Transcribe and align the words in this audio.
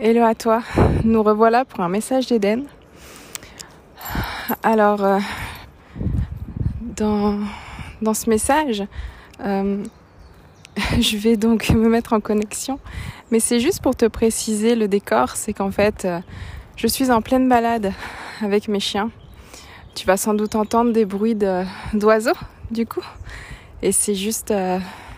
Hello 0.00 0.22
à 0.22 0.36
toi, 0.36 0.62
nous 1.02 1.24
revoilà 1.24 1.64
pour 1.64 1.80
un 1.80 1.88
message 1.88 2.28
d'Eden. 2.28 2.66
Alors, 4.62 5.04
euh, 5.04 5.18
dans, 6.96 8.14
ce 8.14 8.30
message, 8.30 8.84
euh, 9.40 9.84
je 11.00 11.16
vais 11.16 11.36
donc 11.36 11.70
me 11.70 11.88
mettre 11.88 12.12
en 12.12 12.20
connexion, 12.20 12.78
mais 13.32 13.40
c'est 13.40 13.58
juste 13.58 13.82
pour 13.82 13.96
te 13.96 14.04
préciser 14.04 14.76
le 14.76 14.86
décor, 14.86 15.30
c'est 15.34 15.52
qu'en 15.52 15.72
fait, 15.72 16.04
euh, 16.04 16.20
je 16.76 16.86
suis 16.86 17.10
en 17.10 17.20
pleine 17.20 17.48
balade 17.48 17.92
avec 18.40 18.68
mes 18.68 18.80
chiens. 18.80 19.10
Tu 19.96 20.06
vas 20.06 20.16
sans 20.16 20.34
doute 20.34 20.54
entendre 20.54 20.92
des 20.92 21.06
bruits 21.06 21.36
d'oiseaux, 21.92 22.38
du 22.70 22.86
coup, 22.86 23.04
et 23.82 23.90
c'est 23.90 24.14
juste, 24.14 24.54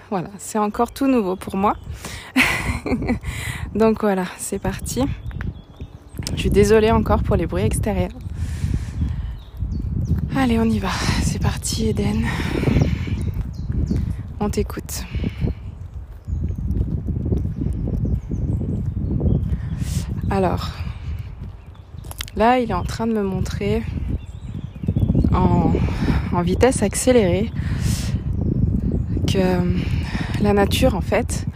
voilà, 0.09 0.31
c'est 0.39 0.59
encore 0.59 0.91
tout 0.93 1.07
nouveau 1.07 1.37
pour 1.37 1.57
moi. 1.57 1.75
Donc 3.75 4.01
voilà, 4.01 4.25
c'est 4.39 4.59
parti. 4.59 5.03
Je 6.35 6.41
suis 6.41 6.51
désolée 6.51 6.91
encore 6.91 7.23
pour 7.23 7.37
les 7.37 7.47
bruits 7.47 7.65
extérieurs. 7.65 8.11
Allez, 10.37 10.59
on 10.59 10.65
y 10.65 10.79
va. 10.79 10.91
C'est 11.23 11.41
parti, 11.43 11.89
Eden. 11.89 12.25
On 14.39 14.49
t'écoute. 14.49 15.05
Alors, 20.31 20.71
là, 22.37 22.61
il 22.61 22.71
est 22.71 22.75
en 22.75 22.85
train 22.85 23.07
de 23.07 23.13
me 23.13 23.23
montrer 23.23 23.83
en, 25.35 25.73
vitesse 26.43 26.83
accélérée 26.83 27.51
que 29.27 29.61
la 30.41 30.53
nature, 30.53 30.95
en 30.95 31.01
fait, 31.01 31.47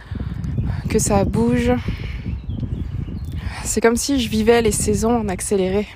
que 0.95 0.99
ça 0.99 1.25
bouge. 1.25 1.73
C'est 3.65 3.81
comme 3.81 3.97
si 3.97 4.17
je 4.17 4.29
vivais 4.29 4.61
les 4.61 4.71
saisons 4.71 5.13
en 5.19 5.27
accéléré. 5.27 5.89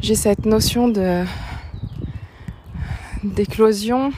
J'ai 0.00 0.14
cette 0.14 0.46
notion 0.46 0.86
de 0.86 1.24
d'éclosion, 3.24 4.12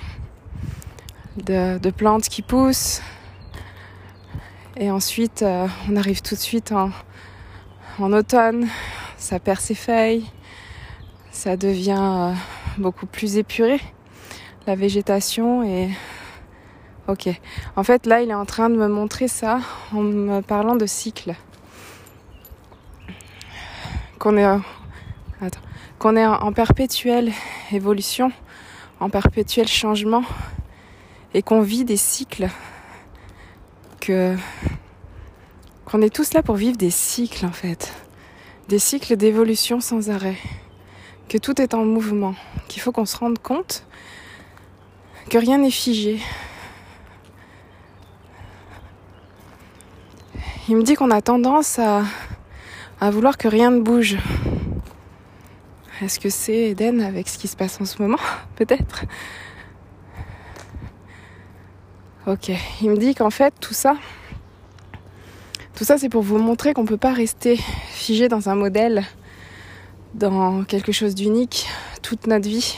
de, 1.38 1.90
plantes 1.90 2.28
qui 2.28 2.42
poussent. 2.42 3.00
Et 4.76 4.90
ensuite, 4.90 5.40
euh, 5.40 5.66
on 5.88 5.96
arrive 5.96 6.20
tout 6.20 6.34
de 6.34 6.40
suite 6.40 6.70
en, 6.72 6.90
en, 7.98 8.12
automne, 8.12 8.68
ça 9.16 9.40
perd 9.40 9.60
ses 9.60 9.74
feuilles, 9.74 10.26
ça 11.30 11.56
devient 11.56 11.96
euh, 11.98 12.34
beaucoup 12.76 13.06
plus 13.06 13.38
épuré, 13.38 13.80
la 14.66 14.74
végétation 14.74 15.62
et 15.62 15.88
Ok. 17.08 17.28
En 17.74 17.82
fait, 17.84 18.04
là, 18.04 18.20
il 18.20 18.28
est 18.28 18.34
en 18.34 18.44
train 18.44 18.68
de 18.68 18.76
me 18.76 18.86
montrer 18.86 19.28
ça 19.28 19.60
en 19.94 20.02
me 20.02 20.42
parlant 20.42 20.76
de 20.76 20.84
cycle. 20.84 21.34
Qu'on 24.18 24.36
est, 24.36 24.46
qu'on 25.98 26.16
est 26.16 26.26
en 26.26 26.52
perpétuelle 26.52 27.32
évolution, 27.72 28.30
en 29.00 29.08
perpétuel 29.08 29.66
changement, 29.68 30.22
et 31.32 31.40
qu'on 31.40 31.62
vit 31.62 31.86
des 31.86 31.96
cycles. 31.96 32.48
Que 34.00 34.36
qu'on 35.86 36.02
est 36.02 36.14
tous 36.14 36.34
là 36.34 36.42
pour 36.42 36.56
vivre 36.56 36.76
des 36.76 36.90
cycles 36.90 37.46
en 37.46 37.52
fait, 37.52 37.94
des 38.68 38.78
cycles 38.78 39.16
d'évolution 39.16 39.80
sans 39.80 40.10
arrêt, 40.10 40.36
que 41.30 41.38
tout 41.38 41.62
est 41.62 41.72
en 41.72 41.86
mouvement, 41.86 42.34
qu'il 42.68 42.82
faut 42.82 42.92
qu'on 42.92 43.06
se 43.06 43.16
rende 43.16 43.38
compte 43.38 43.86
que 45.30 45.38
rien 45.38 45.56
n'est 45.56 45.70
figé, 45.70 46.20
Il 50.70 50.76
me 50.76 50.82
dit 50.82 50.96
qu'on 50.96 51.10
a 51.10 51.22
tendance 51.22 51.78
à, 51.78 52.02
vouloir 53.10 53.38
que 53.38 53.48
rien 53.48 53.70
ne 53.70 53.80
bouge. 53.80 54.18
Est-ce 56.02 56.20
que 56.20 56.28
c'est 56.28 56.70
Eden 56.70 57.00
avec 57.00 57.26
ce 57.26 57.38
qui 57.38 57.48
se 57.48 57.56
passe 57.56 57.80
en 57.80 57.86
ce 57.86 58.02
moment 58.02 58.18
Peut-être. 58.56 59.06
Ok, 62.26 62.50
il 62.82 62.90
me 62.90 62.98
dit 62.98 63.14
qu'en 63.14 63.30
fait 63.30 63.54
tout 63.58 63.72
ça, 63.72 63.96
tout 65.74 65.84
ça 65.84 65.96
c'est 65.96 66.10
pour 66.10 66.20
vous 66.20 66.36
montrer 66.36 66.74
qu'on 66.74 66.82
ne 66.82 66.88
peut 66.88 66.98
pas 66.98 67.14
rester 67.14 67.56
figé 67.88 68.28
dans 68.28 68.50
un 68.50 68.54
modèle, 68.54 69.04
dans 70.12 70.64
quelque 70.64 70.92
chose 70.92 71.14
d'unique 71.14 71.66
toute 72.02 72.26
notre 72.26 72.46
vie. 72.46 72.76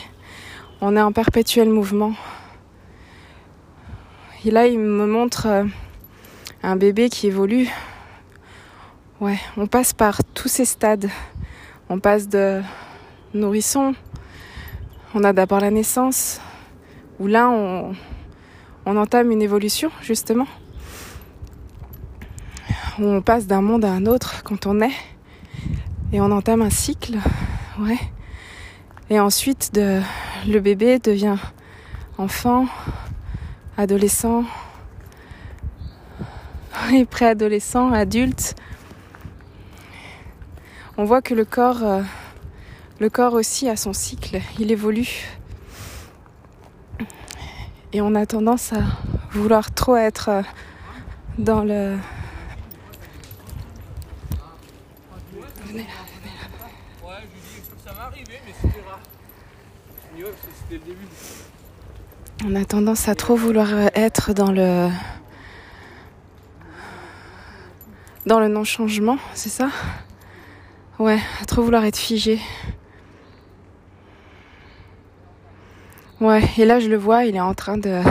On 0.81 0.97
est 0.97 1.03
en 1.03 1.11
perpétuel 1.11 1.69
mouvement. 1.69 2.13
Et 4.45 4.53
là 4.53 4.69
il 4.69 4.79
me 4.79 5.07
montre 5.07 5.47
euh, 5.49 5.65
un 6.63 6.77
bébé 6.77 7.09
qui 7.09 7.27
évolue. 7.27 7.69
On 9.57 9.67
passe 9.67 9.93
par 9.93 10.25
tous 10.35 10.49
ces 10.49 10.65
stades. 10.65 11.11
On 11.89 11.99
passe 11.99 12.29
de 12.29 12.63
nourrisson, 13.35 13.95
on 15.15 15.25
a 15.25 15.33
d'abord 15.33 15.61
la 15.61 15.71
naissance, 15.71 16.41
où 17.19 17.27
là 17.27 17.49
on, 17.51 17.95
on 18.87 18.97
entame 18.97 19.31
une 19.31 19.43
évolution 19.43 19.91
justement. 20.01 20.47
On 22.99 23.23
passe 23.23 23.47
d'un 23.47 23.61
monde 23.61 23.85
à 23.85 23.91
un 23.91 24.07
autre 24.07 24.43
quand 24.45 24.67
on 24.67 24.81
est, 24.81 24.95
et 26.13 26.21
on 26.21 26.31
entame 26.31 26.63
un 26.63 26.71
cycle. 26.71 27.19
Et 29.09 29.19
ensuite, 29.19 29.73
le 29.75 30.61
bébé 30.61 30.99
devient 30.99 31.39
enfant, 32.19 32.67
adolescent, 33.77 34.45
et 36.93 37.05
préadolescent, 37.05 37.93
adulte, 37.93 38.55
on 40.97 41.05
voit 41.05 41.23
que 41.23 41.35
le 41.35 41.45
corps, 41.45 41.83
euh, 41.83 42.03
le 42.99 43.09
corps 43.09 43.35
aussi 43.35 43.69
a 43.69 43.77
son 43.77 43.93
cycle, 43.93 44.41
il 44.59 44.71
évolue. 44.71 45.27
Et 47.93 48.01
on 48.01 48.15
a 48.15 48.27
tendance 48.27 48.73
à 48.73 48.83
vouloir 49.33 49.73
trop 49.73 49.97
être 49.97 50.29
euh, 50.29 50.43
dans 51.39 51.65
le. 51.65 51.97
On 62.45 62.55
a 62.55 62.65
tendance 62.65 63.09
à 63.09 63.15
trop 63.15 63.37
vouloir 63.37 63.69
être 63.95 64.33
dans 64.33 64.53
le 64.53 64.89
dans 68.27 68.41
le 68.41 68.49
non-changement, 68.49 69.19
c'est 69.35 69.49
ça? 69.49 69.71
Ouais, 70.99 71.19
à 71.41 71.45
trop 71.47 71.63
vouloir 71.63 71.85
être 71.85 71.97
figé. 71.97 72.39
Ouais, 76.21 76.43
et 76.59 76.67
là 76.67 76.81
je 76.81 76.89
le 76.89 76.97
vois, 76.97 77.25
il 77.25 77.37
est 77.37 77.41
en 77.41 77.55
train 77.55 77.79
de... 77.79 78.03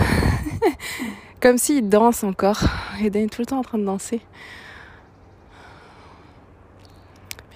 Comme 1.42 1.58
s'il 1.58 1.88
danse 1.88 2.24
encore. 2.24 2.62
Il 3.00 3.16
est 3.16 3.32
tout 3.32 3.42
le 3.42 3.46
temps 3.46 3.60
en 3.60 3.64
train 3.64 3.78
de 3.78 3.86
danser. 3.86 4.22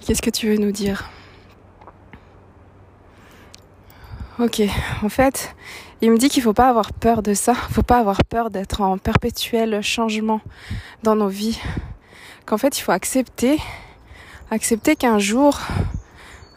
Qu'est-ce 0.06 0.22
que 0.22 0.30
tu 0.30 0.48
veux 0.48 0.58
nous 0.58 0.72
dire? 0.72 1.10
Ok, 4.40 4.62
en 5.04 5.10
fait, 5.10 5.56
il 6.02 6.12
me 6.12 6.18
dit 6.18 6.30
qu'il 6.30 6.44
faut 6.44 6.54
pas 6.54 6.70
avoir 6.70 6.94
peur 6.94 7.24
de 7.24 7.34
ça. 7.34 7.54
Il 7.70 7.74
faut 7.74 7.84
pas 7.84 8.00
avoir 8.00 8.24
peur 8.24 8.50
d'être 8.50 8.82
en 8.82 8.98
perpétuel 8.98 9.82
changement 9.82 10.42
dans 11.04 11.16
nos 11.16 11.30
vies 11.30 11.60
qu'en 12.46 12.58
fait 12.58 12.78
il 12.78 12.82
faut 12.82 12.92
accepter, 12.92 13.60
accepter 14.52 14.96
qu'un 14.96 15.20
jour, 15.20 15.60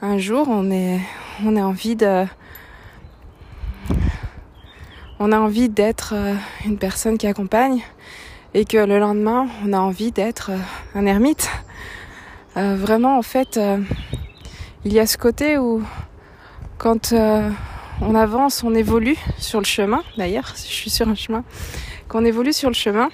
on 0.03 0.71
est, 0.71 1.01
on 1.45 1.57
a 1.57 1.63
envie 1.63 1.97
de, 1.97 2.27
on 5.19 5.33
a 5.33 5.39
envie 5.39 5.69
d'être 5.69 6.12
euh, 6.15 6.35
une 6.65 6.79
personne 6.79 7.17
qui 7.17 7.27
accompagne 7.27 7.83
et 8.55 8.65
que 8.65 8.77
le 8.77 8.99
lendemain 8.99 9.49
on 9.65 9.73
a 9.73 9.79
envie 9.79 10.12
d'être 10.12 10.50
euh, 10.50 10.59
un 10.94 11.06
ermite. 11.06 11.49
Euh, 12.56 12.77
vraiment 12.77 13.19
en 13.19 13.23
fait, 13.23 13.61
il 14.85 14.93
y 14.93 14.99
a 14.99 15.06
ce 15.06 15.19
côté 15.19 15.59
où 15.59 15.82
quand 16.79 17.12
on 18.00 18.15
avance, 18.15 18.62
on 18.62 18.75
évolue 18.75 19.17
sur 19.39 19.59
le 19.59 19.67
chemin. 19.67 20.03
D'ailleurs, 20.17 20.53
je 20.55 20.61
suis 20.61 20.91
sur 20.91 21.06
un 21.06 21.15
chemin. 21.15 21.44
Quand 22.09 22.23
on 22.23 22.25
évolue 22.25 22.55
sur 22.55 22.71
le 22.71 22.75
chemin, 22.75 23.11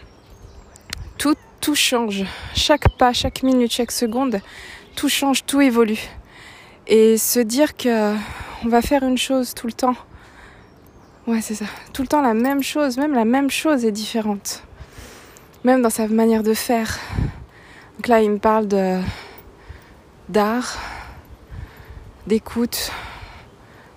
tout 1.19 1.35
tout 1.62 1.75
change. 1.76 2.25
Chaque 2.55 2.88
pas, 2.99 3.14
chaque 3.14 3.43
minute, 3.43 3.73
chaque 3.73 3.93
seconde, 3.93 4.41
tout 4.97 5.09
change, 5.09 5.47
tout 5.47 5.62
évolue. 5.62 6.00
Et 6.87 7.17
se 7.17 7.38
dire 7.41 7.75
que 7.76 8.14
on 8.64 8.69
va 8.69 8.82
faire 8.82 9.03
une 9.05 9.17
chose 9.17 9.55
tout 9.55 9.69
le 9.69 9.73
temps. 9.73 9.94
Ouais, 11.26 11.41
c'est 11.41 11.55
ça. 11.55 11.64
Tout 11.93 12.03
le 12.03 12.09
temps 12.09 12.20
la 12.20 12.35
même 12.35 12.62
chose, 12.62 12.99
même 12.99 13.14
la 13.14 13.25
même 13.25 13.49
chose 13.49 13.85
est 13.85 13.93
différente. 13.93 14.64
Même 15.64 15.81
dans 15.81 15.91
sa 15.91 16.09
manière 16.09 16.43
de 16.43 16.53
faire. 16.53 16.99
Donc 17.97 18.08
là, 18.08 18.20
il 18.20 18.31
me 18.31 18.38
parle 18.38 18.67
d'art, 20.29 20.79
d'écoute, 22.26 22.91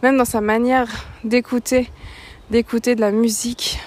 même 0.03 0.17
dans 0.17 0.25
sa 0.25 0.41
manière 0.41 0.87
d'écouter, 1.23 1.89
d'écouter 2.51 2.93
de 2.93 3.01
la 3.01 3.11
musique, 3.11 3.79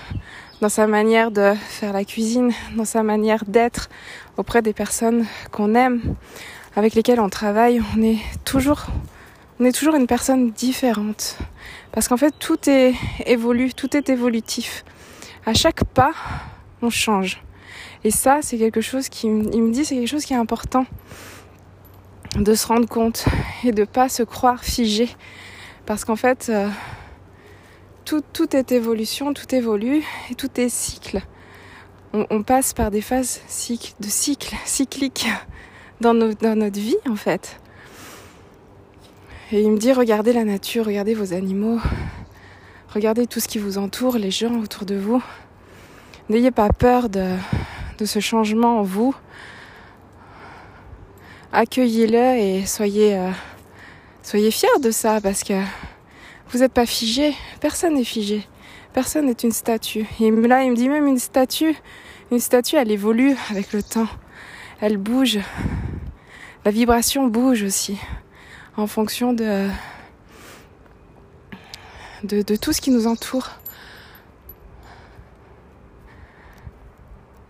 dans 0.61 0.69
sa 0.69 0.87
manière 0.87 1.31
de 1.31 1.55
faire 1.69 1.93
la 1.93 2.05
cuisine, 2.05 2.53
dans 2.77 2.85
sa 2.85 3.03
manière 3.03 3.45
d'être 3.47 3.89
auprès 4.37 4.63
des 4.63 4.73
personnes 4.73 5.25
qu'on 5.53 5.75
aime, 5.75 6.15
avec 6.75 6.95
lesquelles 6.95 7.21
on 7.21 7.29
travaille. 7.29 7.81
On 7.97 8.03
est 8.03 8.19
toujours, 8.45 8.87
on 9.61 9.65
est 9.65 9.73
toujours 9.73 9.95
une 9.95 10.07
personne 10.07 10.51
différente. 10.51 11.39
Parce 11.93 12.09
qu'en 12.09 12.17
fait, 12.17 12.35
tout 12.39 12.69
est 12.69 12.95
évolue, 13.27 13.73
tout 13.73 13.97
est 13.97 14.09
évolutif. 14.09 14.85
À 15.47 15.55
chaque 15.55 15.85
pas, 15.85 16.13
on 16.83 16.91
change. 16.91 17.43
Et 18.05 18.11
ça, 18.11 18.41
c'est 18.43 18.59
quelque 18.59 18.81
chose 18.81 19.09
qui 19.09 19.27
il 19.27 19.63
me 19.63 19.73
dit, 19.73 19.85
c'est 19.85 19.95
quelque 19.95 20.09
chose 20.09 20.25
qui 20.25 20.33
est 20.33 20.37
important 20.37 20.87
de 22.37 22.55
se 22.55 22.67
rendre 22.67 22.89
compte 22.89 23.25
et 23.65 23.73
de 23.73 23.85
pas 23.85 24.09
se 24.09 24.23
croire 24.23 24.63
figé. 24.63 25.09
Parce 25.87 26.05
qu'en 26.05 26.17
fait, 26.17 26.49
euh, 26.51 26.69
tout, 28.33 28.57
est 28.57 28.73
évolution, 28.73 29.35
tout 29.35 29.55
évolue 29.55 30.03
et 30.31 30.35
tout 30.35 30.49
est 30.59 30.71
cycle. 30.71 31.21
On, 32.15 32.43
passe 32.43 32.73
par 32.73 32.91
des 32.91 33.03
phases 33.03 33.41
de 34.01 34.09
cycle, 34.09 34.57
cycliques 34.65 35.29
dans, 36.01 36.15
notre 36.15 36.81
vie 36.81 36.97
en 37.07 37.17
fait. 37.17 37.61
Et 39.53 39.61
il 39.61 39.71
me 39.71 39.77
dit 39.77 39.93
regardez 39.93 40.33
la 40.33 40.45
nature, 40.45 40.87
regardez 40.87 41.13
vos 41.13 41.35
animaux, 41.35 41.79
regardez 42.95 43.27
tout 43.27 43.41
ce 43.41 43.49
qui 43.49 43.59
vous 43.59 43.77
entoure, 43.77 44.17
les 44.17 44.31
gens 44.31 44.59
autour 44.59 44.87
de 44.87 44.95
vous. 44.95 45.23
N'ayez 46.31 46.51
pas 46.51 46.71
peur 46.71 47.11
de, 47.11 47.35
de 47.99 48.05
ce 48.07 48.21
changement 48.21 48.81
en 48.81 48.83
vous. 48.83 49.15
Accueillez-le 51.53 52.39
et 52.39 52.67
soyez, 52.67 53.19
euh, 53.19 53.31
soyez 54.23 54.51
fiers 54.51 54.69
de 54.83 54.91
ça 54.91 55.21
parce 55.21 55.43
que 55.45 55.55
vous 56.51 56.59
n'êtes 56.59 56.73
pas 56.73 56.87
figé. 56.87 57.35
Personne 57.61 57.95
n'est 57.95 58.05
figé. 58.05 58.47
Personne 58.93 59.27
n'est 59.27 59.33
une 59.33 59.53
statue. 59.53 60.07
Et 60.21 60.31
là, 60.31 60.65
il 60.65 60.71
me 60.71 60.77
dit 60.77 60.89
même 60.89 61.07
une 61.07 61.19
statue. 61.19 61.77
Une 62.31 62.41
statue, 62.41 62.77
elle 62.77 62.91
évolue 62.91 63.35
avec 63.51 63.73
le 63.73 63.83
temps. 63.83 64.09
Elle 64.81 64.97
bouge. 64.97 65.39
La 66.65 66.71
vibration 66.71 67.27
bouge 67.27 67.63
aussi 67.63 67.99
en 68.77 68.87
fonction 68.87 69.33
de, 69.33 69.69
de, 72.25 72.43
de 72.43 72.57
tout 72.57 72.73
ce 72.73 72.81
qui 72.81 72.91
nous 72.91 73.07
entoure. 73.07 73.51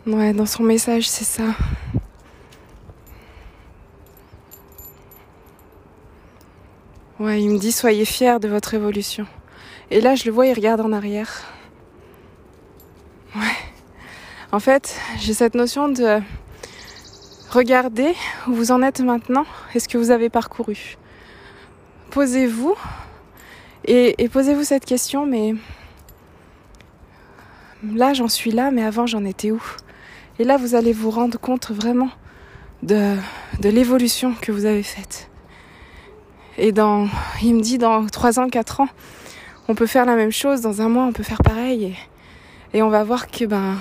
Ouais, 0.06 0.32
dans 0.32 0.46
son 0.46 0.62
message, 0.62 1.08
c'est 1.08 1.24
ça. 1.24 1.54
Ouais, 7.20 7.43
il 7.43 7.50
me 7.50 7.59
dit 7.59 7.73
soyez 7.73 8.05
fiers 8.05 8.38
de 8.38 8.47
votre 8.47 8.75
évolution. 8.75 9.26
Et 9.91 10.00
là, 10.00 10.15
je 10.15 10.25
le 10.25 10.31
vois, 10.31 10.47
il 10.47 10.55
regarde 10.55 10.81
en 10.81 10.93
arrière. 10.93 11.43
Ouais. 13.35 13.43
En 14.53 14.61
fait, 14.61 15.00
j'ai 15.19 15.35
cette 15.35 15.55
notion 15.55 15.88
de 15.88 16.20
regarder 17.50 18.15
où 18.47 18.53
vous 18.53 18.70
en 18.70 18.82
êtes 18.82 19.00
maintenant 19.00 19.47
et 19.75 19.81
ce 19.81 19.88
que 19.88 19.99
vous 19.99 20.12
avez 20.12 20.31
parcouru. 20.31 20.97
Posez-vous 22.11 22.76
et, 23.85 24.29
posez-vous 24.29 24.65
cette 24.65 24.85
question, 24.85 25.26
mais 25.26 25.55
là, 27.82 28.15
j'en 28.15 28.29
suis 28.29 28.50
là, 28.50 28.70
mais 28.70 28.85
avant, 28.85 29.06
j'en 29.06 29.25
étais 29.25 29.50
où? 29.50 29.62
Et 30.38 30.44
là, 30.44 30.56
vous 30.56 30.75
allez 30.75 30.93
vous 30.93 31.11
rendre 31.11 31.38
compte 31.38 31.70
vraiment 31.70 32.11
de, 32.82 33.17
de 33.61 33.69
l'évolution 33.69 34.35
que 34.41 34.53
vous 34.53 34.67
avez 34.67 34.82
faite. 34.82 35.27
Et 36.58 36.72
dans, 36.72 37.08
il 37.43 37.55
me 37.55 37.60
dit 37.60 37.78
dans 37.78 38.06
3 38.06 38.40
ans, 38.40 38.49
4 38.49 38.81
ans, 38.81 38.88
on 39.69 39.75
peut 39.75 39.87
faire 39.87 40.05
la 40.05 40.16
même 40.16 40.32
chose, 40.32 40.60
dans 40.60 40.82
un 40.82 40.88
mois, 40.88 41.05
on 41.05 41.12
peut 41.12 41.22
faire 41.22 41.43
pareil. 41.43 41.96
Et, 42.75 42.82
on 42.82 42.90
va 42.90 43.05
voir 43.05 43.28
que, 43.28 43.44
ben, 43.44 43.76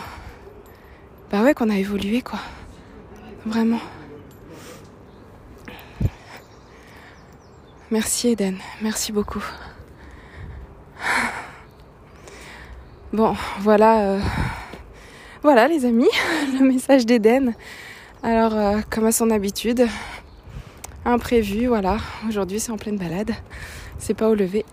ben 1.32 1.44
ouais, 1.44 1.54
qu'on 1.54 1.70
a 1.70 1.78
évolué, 1.78 2.22
quoi. 2.22 2.40
Vraiment. 3.46 3.82
Merci 7.90 8.30
Eden, 8.30 8.58
merci 8.82 9.12
beaucoup. 9.12 9.44
Bon, 13.14 13.36
voilà. 13.62 14.00
Euh 14.02 14.20
voilà 15.48 15.70
les 15.70 15.86
amis, 15.86 16.10
le 16.60 16.66
message 16.66 17.06
d'Eden. 17.06 17.54
Alors 18.22 18.54
euh, 18.54 18.80
comme 18.90 19.06
à 19.06 19.14
son 19.14 19.30
habitude, 19.30 19.88
imprévu, 21.08 21.68
voilà. 21.68 21.98
Aujourd'hui 22.28 22.60
c'est 22.60 22.72
en 22.72 22.78
pleine 22.78 22.98
balade, 22.98 23.32
c'est 23.98 24.14
pas 24.14 24.30
au 24.30 24.36
lever. 24.36 24.66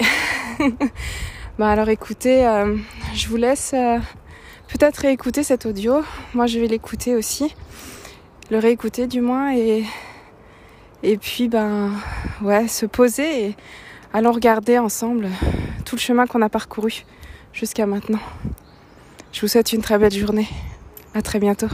bah 1.58 1.70
alors 1.70 1.88
écoutez, 1.88 2.46
euh, 2.46 2.76
je 3.14 3.28
vous 3.28 3.36
laisse 3.36 3.72
euh, 3.74 3.98
peut-être 4.68 4.98
réécouter 4.98 5.42
cet 5.42 5.66
audio. 5.66 6.02
Moi 6.34 6.46
je 6.46 6.58
vais 6.58 6.66
l'écouter 6.66 7.14
aussi, 7.14 7.54
le 8.50 8.58
réécouter 8.58 9.06
du 9.06 9.20
moins 9.20 9.54
et 9.54 9.84
et 11.02 11.16
puis 11.18 11.48
ben 11.48 11.92
ouais 12.42 12.66
se 12.66 12.86
poser 12.86 13.46
et 13.46 13.56
allons 14.12 14.32
regarder 14.32 14.78
ensemble 14.78 15.28
tout 15.84 15.96
le 15.96 16.00
chemin 16.00 16.26
qu'on 16.26 16.42
a 16.42 16.48
parcouru 16.48 17.04
jusqu'à 17.52 17.86
maintenant. 17.86 18.20
Je 19.32 19.40
vous 19.40 19.48
souhaite 19.48 19.72
une 19.72 19.82
très 19.82 19.98
belle 19.98 20.14
journée. 20.14 20.48
À 21.14 21.22
très 21.22 21.38
bientôt. 21.38 21.68